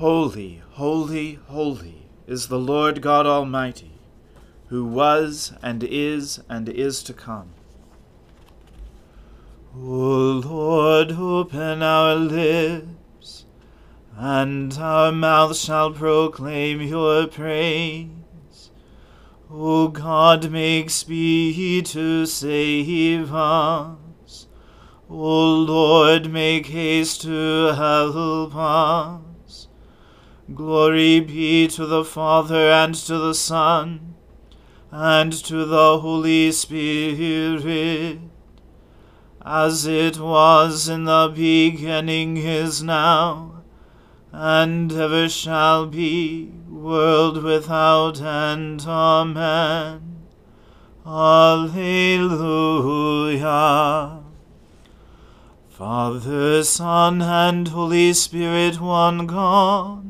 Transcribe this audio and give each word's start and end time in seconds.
Holy, 0.00 0.62
holy, 0.70 1.34
holy 1.48 2.06
is 2.26 2.48
the 2.48 2.58
Lord 2.58 3.02
God 3.02 3.26
Almighty, 3.26 3.90
who 4.68 4.82
was 4.82 5.52
and 5.62 5.84
is 5.84 6.40
and 6.48 6.70
is 6.70 7.02
to 7.02 7.12
come. 7.12 7.50
O 9.76 10.40
Lord, 10.42 11.12
open 11.12 11.82
our 11.82 12.14
lips, 12.14 13.44
and 14.16 14.72
our 14.78 15.12
mouth 15.12 15.54
shall 15.54 15.92
proclaim 15.92 16.80
your 16.80 17.26
praise. 17.26 18.70
O 19.50 19.88
God, 19.88 20.50
make 20.50 20.88
speed 20.88 21.84
to 21.84 22.24
save 22.24 23.34
us. 23.34 24.46
O 25.10 25.56
Lord, 25.56 26.32
make 26.32 26.68
haste 26.68 27.20
to 27.20 27.74
help 27.74 28.56
us. 28.56 29.29
Glory 30.54 31.20
be 31.20 31.68
to 31.68 31.86
the 31.86 32.04
Father 32.04 32.70
and 32.70 32.94
to 32.94 33.18
the 33.18 33.34
Son 33.34 34.14
and 34.90 35.32
to 35.32 35.64
the 35.64 35.98
Holy 36.00 36.50
Spirit 36.50 38.18
as 39.42 39.86
it 39.86 40.18
was 40.18 40.88
in 40.88 41.04
the 41.04 41.32
beginning 41.34 42.36
is 42.36 42.82
now, 42.82 43.62
and 44.32 44.92
ever 44.92 45.28
shall 45.28 45.86
be, 45.86 46.52
world 46.68 47.42
without 47.42 48.20
end. 48.20 48.84
Amen. 48.86 50.26
Alleluia. 51.06 51.80
Father, 55.70 56.62
Son, 56.62 57.22
and 57.22 57.68
Holy 57.68 58.12
Spirit, 58.12 58.78
one 58.80 59.26
God, 59.26 60.09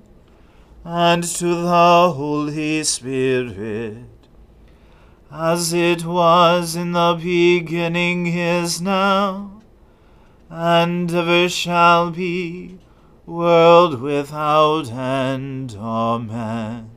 and 0.83 1.23
to 1.23 1.47
the 1.47 2.11
Holy 2.15 2.83
Spirit, 2.83 4.05
as 5.31 5.73
it 5.73 6.03
was 6.03 6.75
in 6.75 6.93
the 6.93 7.19
beginning 7.21 8.27
is 8.27 8.81
now, 8.81 9.61
and 10.49 11.13
ever 11.13 11.47
shall 11.47 12.09
be, 12.11 12.79
world 13.27 14.01
without 14.01 14.91
end. 14.91 15.77
Amen. 15.79 16.89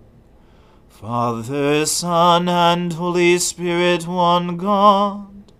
Father, 0.88 1.84
Son, 1.84 2.48
and 2.48 2.94
Holy 2.94 3.38
Spirit, 3.38 4.06
one 4.06 4.56
God, 4.56 5.52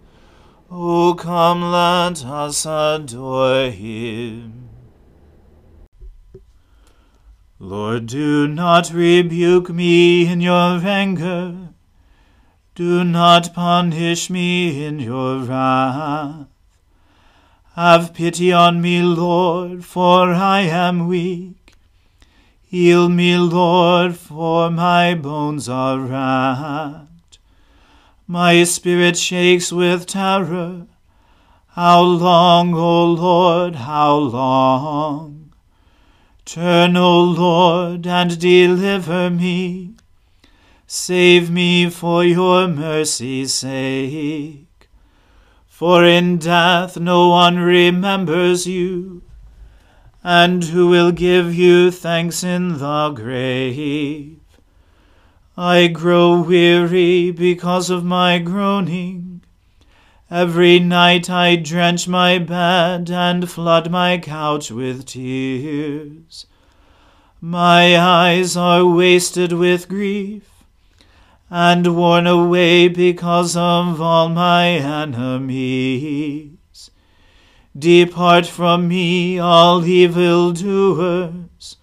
O 0.71 1.15
come, 1.15 1.71
let 1.71 2.25
us 2.25 2.65
adore 2.65 3.71
him. 3.71 4.64
Lord, 7.65 8.09
do 8.09 8.47
not 8.47 8.93
rebuke 8.93 9.71
me 9.71 10.27
in 10.27 10.43
your 10.43 10.87
anger. 10.87 11.71
Do 12.75 13.03
not 13.05 13.55
punish 13.55 14.29
me 14.29 14.85
in 14.85 14.99
your 14.99 15.39
wrath. 15.39 16.47
Have 17.75 18.13
pity 18.13 18.53
on 18.53 18.83
me, 18.83 19.01
Lord, 19.01 19.83
for 19.83 20.35
I 20.35 20.61
am 20.61 21.09
weak. 21.09 21.73
Heal 22.67 23.09
me, 23.09 23.39
Lord, 23.39 24.15
for 24.15 24.71
my 24.71 25.15
bones 25.15 25.67
are 25.67 25.99
racked. 25.99 27.39
My 28.27 28.65
spirit 28.65 29.17
shakes 29.17 29.73
with 29.73 30.05
terror. 30.05 30.87
How 31.69 32.03
long, 32.03 32.75
O 32.75 33.07
Lord, 33.07 33.77
how 33.77 34.17
long? 34.17 35.34
Turn, 36.45 36.97
O 36.97 37.21
Lord, 37.23 38.07
and 38.07 38.39
deliver 38.39 39.31
me. 39.31 39.95
Save 40.87 41.51
me 41.51 41.89
for 41.89 42.23
your 42.23 42.69
mercy's 42.69 43.55
sake. 43.55 44.89
For 45.67 46.05
in 46.05 46.39
death 46.39 46.99
no 46.99 47.29
one 47.29 47.59
remembers 47.59 48.67
you. 48.67 49.23
And 50.23 50.65
who 50.65 50.89
will 50.89 51.13
give 51.13 51.55
you 51.55 51.91
thanks 51.91 52.45
in 52.45 52.79
the 52.79 53.11
grave? 53.11 54.39
I 55.57 55.87
grow 55.87 56.41
weary 56.41 57.31
because 57.31 57.91
of 57.91 58.05
my 58.05 58.39
groaning. 58.39 59.34
Every 60.31 60.79
night 60.79 61.29
I 61.29 61.57
drench 61.57 62.09
my 62.09 62.39
bed 62.39 63.11
and 63.11 63.49
flood 63.49 63.91
my 63.91 64.17
couch 64.17 64.71
with 64.71 65.05
tears. 65.05 66.47
My 67.43 67.99
eyes 67.99 68.57
are 68.57 68.87
wasted 68.87 69.53
with 69.53 69.87
grief 69.87 70.65
and 71.51 71.95
worn 71.95 72.27
away 72.27 72.89
because 72.89 73.55
of 73.55 74.01
all 74.01 74.31
my 74.31 74.69
enemies. 74.69 76.57
Depart 77.79 78.47
from 78.47 78.89
me, 78.89 79.39
all 79.39 79.85
evildoers, 79.85 81.77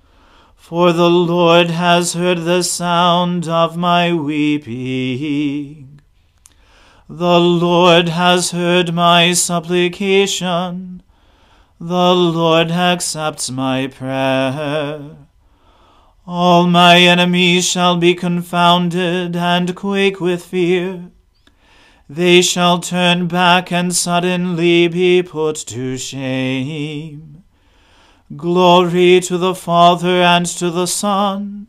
for 0.55 0.91
the 0.91 1.11
Lord 1.11 1.69
has 1.69 2.13
heard 2.13 2.39
the 2.39 2.63
sound 2.63 3.47
of 3.47 3.77
my 3.77 4.11
weeping. 4.13 5.90
The 7.13 7.41
Lord 7.41 8.07
has 8.07 8.51
heard 8.51 8.93
my 8.93 9.33
supplication. 9.33 11.03
The 11.77 12.15
Lord 12.15 12.71
accepts 12.71 13.51
my 13.51 13.87
prayer. 13.87 15.17
All 16.25 16.67
my 16.67 16.99
enemies 16.99 17.67
shall 17.67 17.97
be 17.97 18.15
confounded 18.15 19.35
and 19.35 19.75
quake 19.75 20.21
with 20.21 20.45
fear. 20.45 21.11
They 22.07 22.41
shall 22.41 22.79
turn 22.79 23.27
back 23.27 23.73
and 23.73 23.93
suddenly 23.93 24.87
be 24.87 25.21
put 25.21 25.57
to 25.67 25.97
shame. 25.97 27.43
Glory 28.37 29.19
to 29.19 29.37
the 29.37 29.53
Father 29.53 30.21
and 30.21 30.45
to 30.45 30.71
the 30.71 30.87
Son 30.87 31.67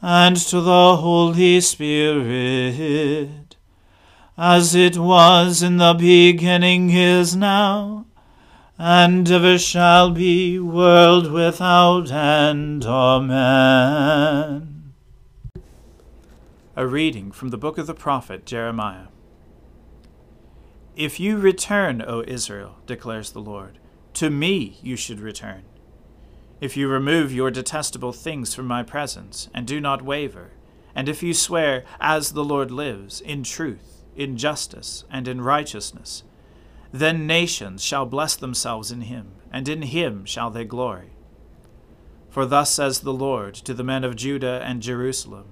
and 0.00 0.38
to 0.38 0.62
the 0.62 0.96
Holy 0.96 1.60
Spirit 1.60 3.43
as 4.36 4.74
it 4.74 4.98
was 4.98 5.62
in 5.62 5.76
the 5.76 5.94
beginning 5.94 6.90
is 6.90 7.36
now, 7.36 8.04
and 8.76 9.30
ever 9.30 9.56
shall 9.56 10.10
be, 10.10 10.58
world 10.58 11.30
without 11.30 12.10
end. 12.10 12.84
Amen. 12.84 14.74
A 16.74 16.86
reading 16.86 17.30
from 17.30 17.50
the 17.50 17.58
book 17.58 17.78
of 17.78 17.86
the 17.86 17.94
prophet 17.94 18.44
Jeremiah. 18.44 19.06
If 20.96 21.20
you 21.20 21.38
return, 21.38 22.02
O 22.02 22.24
Israel, 22.26 22.78
declares 22.86 23.30
the 23.30 23.40
Lord, 23.40 23.78
to 24.14 24.30
me 24.30 24.78
you 24.82 24.96
should 24.96 25.20
return. 25.20 25.62
If 26.60 26.76
you 26.76 26.88
remove 26.88 27.32
your 27.32 27.52
detestable 27.52 28.12
things 28.12 28.54
from 28.54 28.66
my 28.66 28.82
presence, 28.82 29.48
and 29.54 29.64
do 29.66 29.80
not 29.80 30.02
waver, 30.02 30.50
and 30.92 31.08
if 31.08 31.22
you 31.22 31.34
swear, 31.34 31.84
as 32.00 32.32
the 32.32 32.44
Lord 32.44 32.72
lives, 32.72 33.20
in 33.20 33.44
truth, 33.44 33.93
in 34.16 34.36
justice, 34.36 35.04
and 35.10 35.26
in 35.28 35.40
righteousness, 35.40 36.22
then 36.92 37.26
nations 37.26 37.82
shall 37.82 38.06
bless 38.06 38.36
themselves 38.36 38.90
in 38.92 39.02
him, 39.02 39.32
and 39.52 39.68
in 39.68 39.82
him 39.82 40.24
shall 40.24 40.50
they 40.50 40.64
glory. 40.64 41.10
For 42.30 42.46
thus 42.46 42.70
says 42.70 43.00
the 43.00 43.12
Lord 43.12 43.54
to 43.54 43.74
the 43.74 43.84
men 43.84 44.04
of 44.04 44.16
Judah 44.16 44.60
and 44.64 44.82
Jerusalem 44.82 45.46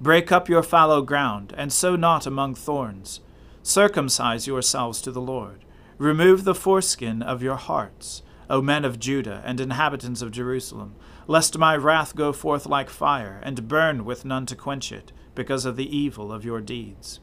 Break 0.00 0.32
up 0.32 0.48
your 0.48 0.64
fallow 0.64 1.00
ground, 1.02 1.54
and 1.56 1.72
sow 1.72 1.94
not 1.94 2.26
among 2.26 2.56
thorns. 2.56 3.20
Circumcise 3.62 4.48
yourselves 4.48 5.00
to 5.02 5.12
the 5.12 5.20
Lord. 5.20 5.64
Remove 5.96 6.42
the 6.42 6.56
foreskin 6.56 7.22
of 7.22 7.40
your 7.40 7.54
hearts, 7.54 8.22
O 8.50 8.60
men 8.60 8.84
of 8.84 8.98
Judah 8.98 9.40
and 9.44 9.60
inhabitants 9.60 10.20
of 10.20 10.32
Jerusalem, 10.32 10.96
lest 11.28 11.56
my 11.56 11.76
wrath 11.76 12.16
go 12.16 12.32
forth 12.32 12.66
like 12.66 12.90
fire, 12.90 13.40
and 13.44 13.68
burn 13.68 14.04
with 14.04 14.24
none 14.24 14.44
to 14.46 14.56
quench 14.56 14.90
it, 14.90 15.12
because 15.36 15.64
of 15.64 15.76
the 15.76 15.96
evil 15.96 16.32
of 16.32 16.44
your 16.44 16.60
deeds. 16.60 17.20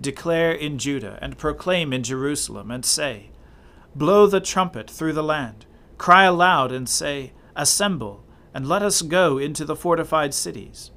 Declare 0.00 0.52
in 0.52 0.78
Judah, 0.78 1.18
and 1.20 1.36
proclaim 1.36 1.92
in 1.92 2.02
Jerusalem, 2.02 2.70
and 2.70 2.84
say, 2.84 3.30
Blow 3.94 4.26
the 4.26 4.40
trumpet 4.40 4.88
through 4.88 5.12
the 5.12 5.22
land, 5.22 5.66
cry 5.98 6.24
aloud, 6.24 6.72
and 6.72 6.88
say, 6.88 7.32
Assemble, 7.54 8.24
and 8.54 8.68
let 8.68 8.82
us 8.82 9.02
go 9.02 9.38
into 9.38 9.64
the 9.64 9.76
fortified 9.76 10.32
cities. 10.32 10.90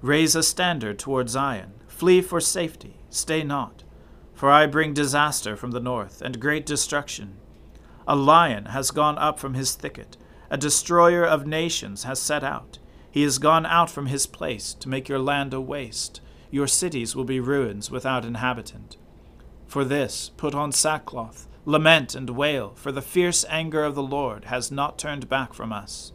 Raise 0.00 0.36
a 0.36 0.42
standard 0.42 0.98
toward 0.98 1.28
Zion. 1.28 1.72
Flee 1.86 2.22
for 2.22 2.40
safety. 2.40 2.98
Stay 3.10 3.42
not. 3.42 3.82
For 4.32 4.50
I 4.50 4.66
bring 4.66 4.94
disaster 4.94 5.56
from 5.56 5.72
the 5.72 5.80
north, 5.80 6.22
and 6.22 6.38
great 6.38 6.64
destruction. 6.64 7.36
A 8.06 8.14
lion 8.14 8.66
has 8.66 8.92
gone 8.92 9.18
up 9.18 9.40
from 9.40 9.54
his 9.54 9.74
thicket. 9.74 10.16
A 10.50 10.56
destroyer 10.56 11.24
of 11.24 11.46
nations 11.46 12.04
has 12.04 12.20
set 12.20 12.44
out. 12.44 12.78
He 13.10 13.22
has 13.22 13.38
gone 13.38 13.66
out 13.66 13.90
from 13.90 14.06
his 14.06 14.26
place 14.26 14.74
to 14.74 14.88
make 14.88 15.08
your 15.08 15.18
land 15.18 15.52
a 15.52 15.60
waste. 15.60 16.20
Your 16.50 16.66
cities 16.66 17.14
will 17.14 17.24
be 17.24 17.40
ruins 17.40 17.90
without 17.90 18.24
inhabitant. 18.24 18.96
For 19.66 19.84
this, 19.84 20.30
put 20.36 20.54
on 20.54 20.72
sackcloth, 20.72 21.46
lament 21.66 22.14
and 22.14 22.30
wail, 22.30 22.72
for 22.74 22.90
the 22.90 23.02
fierce 23.02 23.44
anger 23.50 23.84
of 23.84 23.94
the 23.94 24.02
Lord 24.02 24.46
has 24.46 24.70
not 24.70 24.98
turned 24.98 25.28
back 25.28 25.52
from 25.52 25.72
us. 25.72 26.12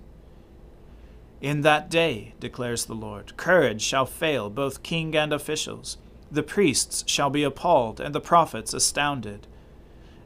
In 1.39 1.61
that 1.61 1.89
day, 1.89 2.33
declares 2.39 2.85
the 2.85 2.95
Lord, 2.95 3.37
courage 3.37 3.81
shall 3.81 4.05
fail 4.05 4.49
both 4.49 4.81
king 4.81 5.15
and 5.15 5.31
officials. 5.31 5.97
The 6.31 6.41
priests 6.41 7.03
shall 7.05 7.29
be 7.29 7.43
appalled, 7.43 7.99
and 7.99 8.15
the 8.15 8.21
prophets 8.21 8.73
astounded. 8.73 9.45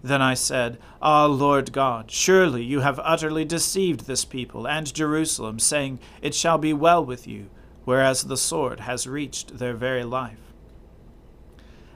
Then 0.03 0.21
I 0.21 0.35
said, 0.35 0.77
Ah, 1.01 1.25
Lord 1.25 1.73
God, 1.73 2.11
surely 2.11 2.63
you 2.63 2.79
have 2.81 2.99
utterly 3.03 3.43
deceived 3.43 4.05
this 4.05 4.23
people 4.23 4.67
and 4.67 4.93
Jerusalem, 4.93 5.59
saying, 5.59 5.99
It 6.21 6.35
shall 6.35 6.57
be 6.57 6.71
well 6.71 7.03
with 7.03 7.27
you, 7.27 7.49
whereas 7.87 8.23
the 8.23 8.35
sword 8.35 8.81
has 8.81 9.07
reached 9.07 9.59
their 9.59 9.73
very 9.73 10.03
life. 10.03 10.51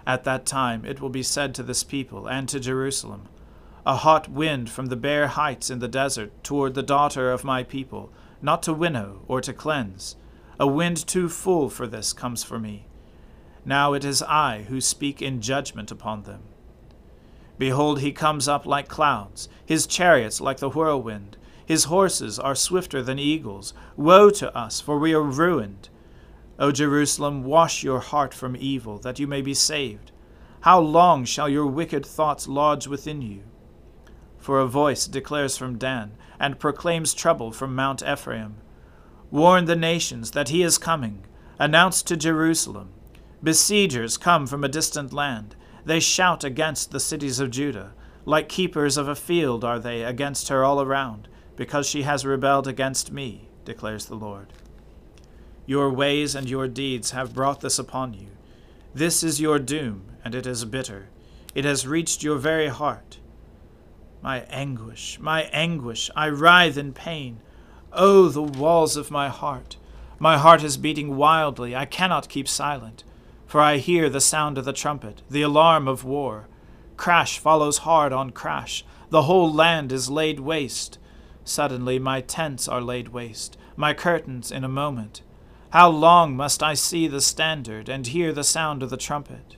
At 0.07 0.23
that 0.23 0.45
time 0.45 0.85
it 0.85 1.01
will 1.01 1.09
be 1.09 1.21
said 1.21 1.53
to 1.55 1.63
this 1.63 1.83
people 1.83 2.27
and 2.27 2.47
to 2.47 2.61
Jerusalem, 2.61 3.27
A 3.85 3.97
hot 3.97 4.29
wind 4.29 4.69
from 4.69 4.85
the 4.85 4.95
bare 4.95 5.27
heights 5.27 5.69
in 5.69 5.79
the 5.79 5.89
desert 5.89 6.31
toward 6.45 6.75
the 6.75 6.81
daughter 6.81 7.29
of 7.29 7.43
my 7.43 7.63
people 7.63 8.09
not 8.41 8.63
to 8.63 8.73
winnow 8.73 9.23
or 9.27 9.41
to 9.41 9.51
cleanse. 9.51 10.15
A 10.57 10.65
wind 10.65 11.05
too 11.05 11.27
full 11.27 11.69
for 11.69 11.85
this 11.85 12.13
comes 12.13 12.41
for 12.41 12.57
me. 12.57 12.85
Now 13.65 13.91
it 13.91 14.05
is 14.05 14.23
I 14.23 14.67
who 14.69 14.79
speak 14.79 15.21
in 15.21 15.41
judgment 15.41 15.91
upon 15.91 16.23
them. 16.23 16.43
Behold, 17.57 17.99
he 17.99 18.13
comes 18.13 18.47
up 18.47 18.65
like 18.65 18.87
clouds, 18.87 19.49
his 19.65 19.85
chariots 19.85 20.39
like 20.39 20.59
the 20.59 20.69
whirlwind. 20.69 21.35
His 21.65 21.85
horses 21.85 22.39
are 22.39 22.55
swifter 22.55 23.01
than 23.01 23.19
eagles. 23.19 23.73
Woe 23.95 24.29
to 24.31 24.55
us, 24.55 24.81
for 24.81 24.97
we 24.97 25.13
are 25.13 25.21
ruined. 25.21 25.89
O 26.59 26.71
Jerusalem, 26.71 27.43
wash 27.43 27.83
your 27.83 27.99
heart 27.99 28.33
from 28.33 28.55
evil, 28.55 28.97
that 28.99 29.19
you 29.19 29.27
may 29.27 29.41
be 29.41 29.53
saved. 29.53 30.11
How 30.61 30.79
long 30.79 31.25
shall 31.25 31.49
your 31.49 31.65
wicked 31.65 32.05
thoughts 32.05 32.47
lodge 32.47 32.87
within 32.87 33.21
you? 33.21 33.43
For 34.37 34.59
a 34.59 34.67
voice 34.67 35.07
declares 35.07 35.57
from 35.57 35.77
Dan, 35.77 36.11
and 36.39 36.59
proclaims 36.59 37.13
trouble 37.13 37.51
from 37.51 37.75
Mount 37.75 38.03
Ephraim. 38.03 38.57
Warn 39.29 39.65
the 39.65 39.75
nations 39.75 40.31
that 40.31 40.49
he 40.49 40.63
is 40.63 40.77
coming. 40.77 41.25
Announce 41.57 42.01
to 42.03 42.17
Jerusalem. 42.17 42.89
Besiegers 43.43 44.17
come 44.17 44.45
from 44.45 44.63
a 44.63 44.67
distant 44.67 45.13
land. 45.13 45.55
They 45.85 45.99
shout 45.99 46.43
against 46.43 46.91
the 46.91 46.99
cities 46.99 47.39
of 47.39 47.49
Judah. 47.49 47.93
Like 48.25 48.49
keepers 48.49 48.97
of 48.97 49.07
a 49.07 49.15
field 49.15 49.63
are 49.63 49.79
they 49.79 50.03
against 50.03 50.49
her 50.49 50.63
all 50.63 50.81
around, 50.81 51.27
because 51.61 51.85
she 51.85 52.01
has 52.01 52.25
rebelled 52.25 52.67
against 52.67 53.11
me, 53.11 53.47
declares 53.65 54.07
the 54.07 54.15
Lord. 54.15 54.47
Your 55.67 55.91
ways 55.91 56.33
and 56.33 56.49
your 56.49 56.67
deeds 56.67 57.11
have 57.11 57.35
brought 57.35 57.61
this 57.61 57.77
upon 57.77 58.15
you. 58.15 58.29
This 58.95 59.21
is 59.21 59.39
your 59.39 59.59
doom, 59.59 60.05
and 60.25 60.33
it 60.33 60.47
is 60.47 60.65
bitter. 60.65 61.09
It 61.53 61.63
has 61.63 61.85
reached 61.85 62.23
your 62.23 62.39
very 62.39 62.69
heart. 62.69 63.19
My 64.23 64.39
anguish, 64.49 65.19
my 65.19 65.43
anguish, 65.53 66.09
I 66.15 66.29
writhe 66.29 66.79
in 66.79 66.93
pain. 66.93 67.41
Oh, 67.93 68.29
the 68.29 68.41
walls 68.41 68.97
of 68.97 69.11
my 69.11 69.29
heart! 69.29 69.77
My 70.17 70.39
heart 70.39 70.63
is 70.63 70.77
beating 70.77 71.15
wildly, 71.15 71.75
I 71.75 71.85
cannot 71.85 72.27
keep 72.27 72.47
silent, 72.47 73.03
for 73.45 73.61
I 73.61 73.77
hear 73.77 74.09
the 74.09 74.19
sound 74.19 74.57
of 74.57 74.65
the 74.65 74.73
trumpet, 74.73 75.21
the 75.29 75.43
alarm 75.43 75.87
of 75.87 76.03
war. 76.03 76.47
Crash 76.97 77.37
follows 77.37 77.85
hard 77.85 78.11
on 78.11 78.31
crash, 78.31 78.83
the 79.11 79.21
whole 79.21 79.53
land 79.53 79.91
is 79.91 80.09
laid 80.09 80.39
waste. 80.39 80.97
Suddenly 81.43 81.99
my 81.99 82.21
tents 82.21 82.67
are 82.67 82.81
laid 82.81 83.09
waste, 83.09 83.57
my 83.75 83.93
curtains 83.93 84.51
in 84.51 84.63
a 84.63 84.69
moment. 84.69 85.21
How 85.71 85.89
long 85.89 86.35
must 86.35 86.61
I 86.61 86.73
see 86.73 87.07
the 87.07 87.21
standard 87.21 87.89
and 87.89 88.05
hear 88.05 88.33
the 88.33 88.43
sound 88.43 88.83
of 88.83 88.89
the 88.89 88.97
trumpet? 88.97 89.57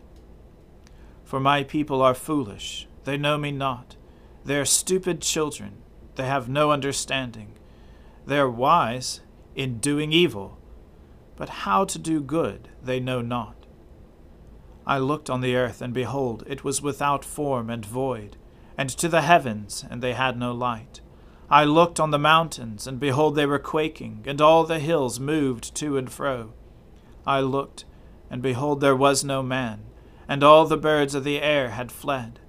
For 1.23 1.39
my 1.39 1.63
people 1.63 2.01
are 2.01 2.13
foolish, 2.13 2.87
they 3.03 3.17
know 3.17 3.37
me 3.37 3.51
not. 3.51 3.95
They 4.45 4.59
are 4.59 4.65
stupid 4.65 5.21
children. 5.21 5.77
They 6.15 6.25
have 6.25 6.47
no 6.47 6.71
understanding. 6.71 7.53
They 8.25 8.37
are 8.37 8.49
wise 8.49 9.21
in 9.55 9.79
doing 9.79 10.11
evil, 10.11 10.57
but 11.35 11.49
how 11.49 11.85
to 11.85 11.99
do 11.99 12.21
good 12.21 12.69
they 12.81 12.99
know 12.99 13.21
not. 13.21 13.55
I 14.85 14.97
looked 14.97 15.29
on 15.29 15.41
the 15.41 15.55
earth, 15.55 15.81
and 15.81 15.93
behold, 15.93 16.43
it 16.45 16.63
was 16.63 16.81
without 16.81 17.23
form 17.23 17.69
and 17.69 17.85
void, 17.85 18.35
and 18.77 18.89
to 18.89 19.07
the 19.07 19.21
heavens, 19.21 19.85
and 19.89 20.01
they 20.01 20.13
had 20.13 20.37
no 20.37 20.51
light. 20.51 20.99
I 21.49 21.65
looked 21.65 21.99
on 21.99 22.11
the 22.11 22.19
mountains, 22.19 22.87
and 22.87 22.99
behold, 22.99 23.35
they 23.35 23.45
were 23.45 23.59
quaking, 23.59 24.23
and 24.25 24.41
all 24.41 24.63
the 24.63 24.79
hills 24.79 25.19
moved 25.19 25.75
to 25.75 25.97
and 25.97 26.11
fro. 26.11 26.53
I 27.25 27.41
looked, 27.41 27.85
and 28.29 28.41
behold, 28.41 28.81
there 28.81 28.95
was 28.95 29.23
no 29.23 29.43
man, 29.43 29.83
and 30.27 30.43
all 30.43 30.65
the 30.65 30.77
birds 30.77 31.13
of 31.15 31.23
the 31.23 31.41
air 31.41 31.69
had 31.69 31.91
fled. 31.91 32.39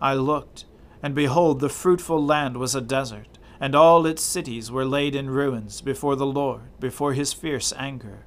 I 0.00 0.14
looked, 0.14 0.64
and 1.02 1.14
behold, 1.14 1.60
the 1.60 1.68
fruitful 1.68 2.24
land 2.24 2.56
was 2.56 2.74
a 2.74 2.80
desert, 2.80 3.38
and 3.60 3.74
all 3.74 4.06
its 4.06 4.22
cities 4.22 4.70
were 4.70 4.84
laid 4.84 5.14
in 5.14 5.30
ruins 5.30 5.80
before 5.80 6.16
the 6.16 6.26
Lord, 6.26 6.78
before 6.78 7.12
his 7.12 7.32
fierce 7.32 7.72
anger. 7.76 8.26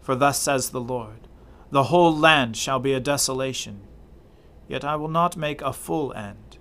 For 0.00 0.14
thus 0.14 0.40
says 0.40 0.70
the 0.70 0.80
Lord 0.80 1.28
The 1.70 1.84
whole 1.84 2.16
land 2.16 2.56
shall 2.56 2.78
be 2.78 2.92
a 2.92 3.00
desolation, 3.00 3.80
yet 4.68 4.84
I 4.84 4.96
will 4.96 5.08
not 5.08 5.36
make 5.36 5.62
a 5.62 5.72
full 5.72 6.12
end. 6.12 6.58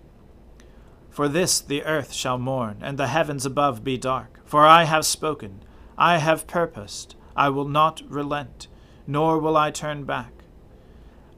For 1.16 1.30
this 1.30 1.62
the 1.62 1.82
earth 1.86 2.12
shall 2.12 2.38
mourn, 2.38 2.80
and 2.82 3.00
the 3.00 3.08
heavens 3.08 3.46
above 3.46 3.86
be 3.86 3.98
dark. 3.98 4.42
For 4.44 4.66
I 4.66 4.84
have 4.84 5.06
spoken, 5.06 5.64
I 5.98 6.18
have 6.18 6.46
purposed, 6.46 7.16
I 7.38 7.48
will 7.48 7.70
not 7.70 8.02
relent, 8.10 8.68
nor 9.08 9.40
will 9.40 9.56
I 9.56 9.72
turn 9.72 10.04
back. 10.04 10.44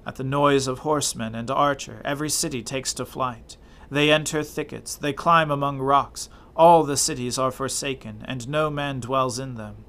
At 0.04 0.16
the 0.16 0.24
noise 0.24 0.66
of 0.66 0.80
horsemen 0.80 1.36
and 1.36 1.52
archer, 1.52 2.02
every 2.04 2.32
city 2.32 2.64
takes 2.64 2.92
to 2.96 3.06
flight. 3.06 3.56
They 3.92 4.12
enter 4.12 4.42
thickets, 4.42 4.96
they 4.96 5.14
climb 5.14 5.52
among 5.52 5.78
rocks. 5.78 6.28
All 6.56 6.84
the 6.84 6.98
cities 6.98 7.38
are 7.38 7.52
forsaken, 7.52 8.26
and 8.28 8.50
no 8.50 8.72
man 8.72 9.00
dwells 9.00 9.38
in 9.38 9.54
them. 9.54 9.86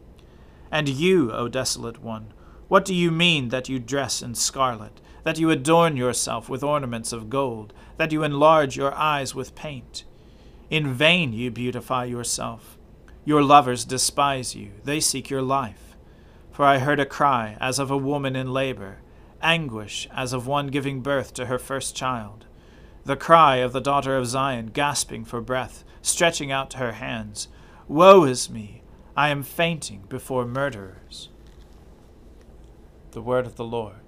And 0.70 0.86
you, 0.86 1.32
O 1.32 1.48
desolate 1.48 2.02
one, 2.02 2.34
what 2.68 2.84
do 2.84 2.94
you 2.94 3.10
mean 3.10 3.48
that 3.48 3.70
you 3.70 3.78
dress 3.78 4.20
in 4.20 4.34
scarlet, 4.34 5.00
that 5.28 5.38
you 5.38 5.50
adorn 5.50 5.94
yourself 5.94 6.48
with 6.48 6.62
ornaments 6.62 7.12
of 7.12 7.28
gold, 7.28 7.74
that 7.98 8.12
you 8.12 8.22
enlarge 8.22 8.78
your 8.78 8.94
eyes 8.94 9.34
with 9.34 9.54
paint? 9.54 10.04
In 10.70 10.94
vain 10.94 11.34
you 11.34 11.50
beautify 11.50 12.06
yourself. 12.06 12.78
Your 13.26 13.42
lovers 13.42 13.84
despise 13.84 14.54
you, 14.54 14.70
they 14.84 15.00
seek 15.00 15.28
your 15.28 15.42
life. 15.42 15.98
For 16.50 16.64
I 16.64 16.78
heard 16.78 16.98
a 16.98 17.04
cry 17.04 17.58
as 17.60 17.78
of 17.78 17.90
a 17.90 17.96
woman 17.98 18.34
in 18.36 18.54
labor 18.54 19.00
anguish 19.42 20.08
as 20.14 20.32
of 20.32 20.46
one 20.46 20.68
giving 20.68 21.02
birth 21.02 21.34
to 21.34 21.44
her 21.44 21.58
first 21.58 21.94
child. 21.94 22.46
The 23.04 23.14
cry 23.14 23.56
of 23.56 23.74
the 23.74 23.82
daughter 23.82 24.16
of 24.16 24.26
Zion, 24.26 24.68
gasping 24.68 25.26
for 25.26 25.42
breath, 25.42 25.84
stretching 26.00 26.50
out 26.50 26.72
her 26.72 26.92
hands 26.92 27.48
Woe 27.86 28.24
is 28.24 28.48
me! 28.48 28.82
I 29.14 29.28
am 29.28 29.42
fainting 29.42 30.04
before 30.08 30.46
murderers. 30.46 31.28
The 33.10 33.20
word 33.20 33.44
of 33.44 33.56
the 33.56 33.64
Lord. 33.64 34.07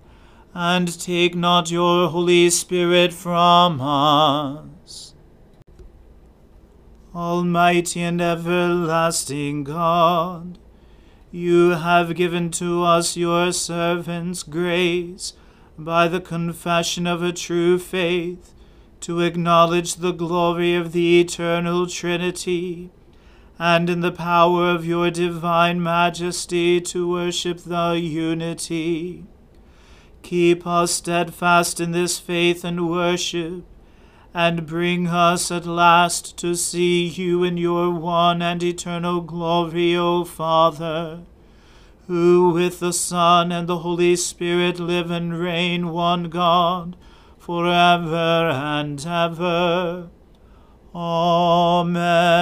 and 0.53 0.99
take 0.99 1.35
not 1.35 1.71
your 1.71 2.09
Holy 2.09 2.49
Spirit 2.49 3.13
from 3.13 3.79
us. 3.79 5.13
Almighty 7.15 8.01
and 8.01 8.21
everlasting 8.21 9.63
God, 9.63 10.57
you 11.31 11.71
have 11.71 12.15
given 12.15 12.51
to 12.51 12.83
us, 12.83 13.15
your 13.15 13.51
servants, 13.53 14.43
grace 14.43 15.33
by 15.77 16.07
the 16.07 16.21
confession 16.21 17.07
of 17.07 17.23
a 17.23 17.31
true 17.31 17.77
faith 17.77 18.53
to 19.01 19.19
acknowledge 19.19 19.95
the 19.95 20.11
glory 20.11 20.75
of 20.75 20.91
the 20.91 21.19
eternal 21.19 21.87
Trinity, 21.87 22.91
and 23.57 23.89
in 23.89 24.01
the 24.01 24.11
power 24.11 24.69
of 24.69 24.85
your 24.85 25.09
divine 25.09 25.81
majesty 25.81 26.79
to 26.81 27.09
worship 27.09 27.59
the 27.59 27.93
unity. 27.93 29.23
Keep 30.23 30.65
us 30.65 30.91
steadfast 30.91 31.79
in 31.79 31.91
this 31.91 32.19
faith 32.19 32.63
and 32.63 32.89
worship, 32.89 33.63
and 34.33 34.65
bring 34.65 35.07
us 35.07 35.51
at 35.51 35.65
last 35.65 36.37
to 36.37 36.55
see 36.55 37.05
you 37.05 37.43
in 37.43 37.57
your 37.57 37.89
one 37.91 38.41
and 38.41 38.63
eternal 38.63 39.21
glory, 39.21 39.95
O 39.95 40.23
Father, 40.23 41.21
who 42.07 42.51
with 42.51 42.79
the 42.79 42.93
Son 42.93 43.51
and 43.51 43.67
the 43.67 43.79
Holy 43.79 44.15
Spirit 44.15 44.79
live 44.79 45.11
and 45.11 45.37
reign 45.37 45.89
one 45.89 46.29
God, 46.29 46.95
for 47.37 47.67
ever 47.67 48.49
and 48.49 49.05
ever. 49.05 50.09
Amen. 50.93 52.41